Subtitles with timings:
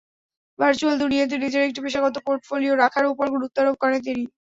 [0.59, 4.23] Virtual দুনিয়াতে নিজের একটি পেশাগত পোর্টফলিও রাখার ওপর গুরুত্বারোপ করেন তিনি।